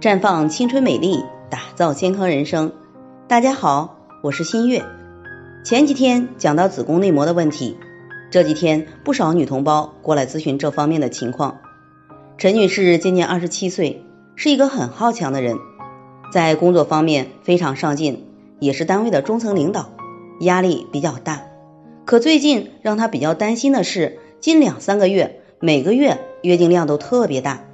[0.00, 2.70] 绽放青春美丽，打造健康人生。
[3.26, 4.84] 大家好，我是新月。
[5.64, 7.76] 前几天讲到子宫内膜的问题，
[8.30, 11.58] 这几天不少女同胞过来咨询这方面的情况。
[12.36, 14.04] 陈女士今年二十七岁，
[14.36, 15.58] 是一个很好强的人，
[16.32, 18.24] 在工作方面非常上进，
[18.60, 19.90] 也是单位的中层领导，
[20.38, 21.42] 压力比较大。
[22.04, 27.64] 可最近让她比较担心的是，近两三个月每个月月经量都特别大。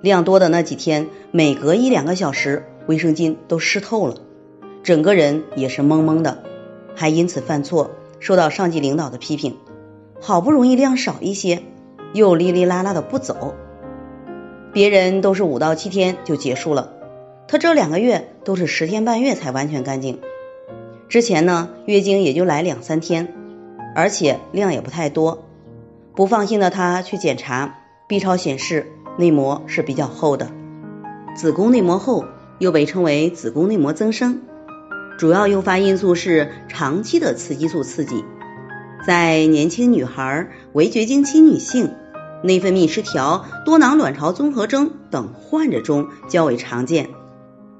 [0.00, 4.14] 量多的那几天，每隔一两个小时，卫生巾都湿透了，
[4.84, 6.44] 整个人也是懵懵的，
[6.94, 9.56] 还因此犯错，受到上级领导的批评。
[10.20, 11.62] 好不容易量少一些，
[12.12, 13.54] 又哩哩啦啦的不走。
[14.72, 16.92] 别人都是五到七天就结束了，
[17.48, 20.20] 他这两个月都是十天半月才完全干净。
[21.08, 23.34] 之前呢，月经也就来两三天，
[23.96, 25.44] 而且量也不太多。
[26.14, 28.92] 不放心的他去检查，B 超显示。
[29.18, 30.52] 内膜是比较厚的，
[31.34, 32.24] 子宫内膜厚
[32.60, 34.42] 又被称为子宫内膜增生，
[35.18, 38.24] 主要诱发因素是长期的雌激素刺激，
[39.04, 41.90] 在年轻女孩、围绝经期女性、
[42.44, 47.10] 内分泌失调、多囊卵巢综合征等患者中较为常见，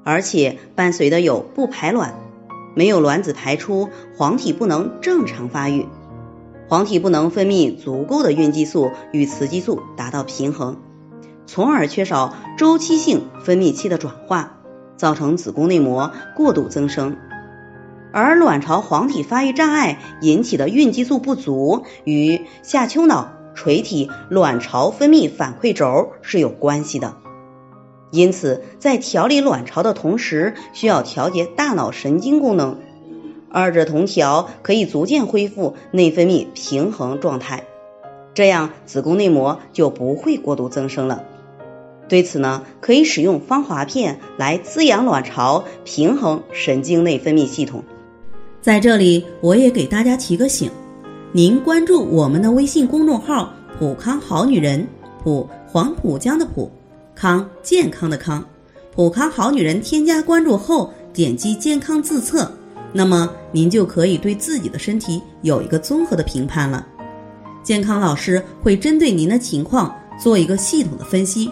[0.03, 2.15] 而且伴随的有不排卵、
[2.75, 5.85] 没有卵子排出、黄体不能正常发育、
[6.67, 10.75] 黄体不能分泌足够的孕激素与雌激素达到平衡。
[11.51, 14.59] 从而缺少周期性分泌器的转化，
[14.97, 17.17] 造成子宫内膜过度增生，
[18.13, 27.15] 而卵巢黄体发育障碍引起的孕激素不足与下丘脑垂体卵巢分泌反馈轴是有关系的。
[28.11, 32.77] 因此，在调理卵巢的同时，需要调节大脑神经功能，
[33.49, 37.63] 二者同调可以逐渐恢复内分泌平衡状态，
[38.35, 41.23] 这样子宫内膜就不会过度增生了。
[42.09, 47.83] 对此呢，可以使用芳华片来滋养卵巢，平衡神经内分泌系统。
[48.61, 50.69] 在这里，我也给大家提个醒：
[51.31, 54.85] 您关注我们的微信公众号“普康好女人”，
[55.23, 56.69] 普黄浦江的浦，
[57.15, 58.43] 康健康的康，
[58.93, 59.79] 普康好女人。
[59.79, 62.51] 添加关注后，点击健康自测，
[62.91, 66.85] 那么您就可以对自己的身体有一个综合的评判了。
[67.61, 71.51] 健康老师会针对您的情况做一个系统的分析。